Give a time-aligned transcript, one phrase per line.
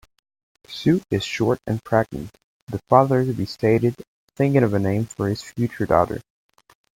[0.65, 2.31] "Sue is short and pregnant",
[2.65, 3.93] the father-to-be stated,
[4.35, 6.19] thinking of a name for his future daughter.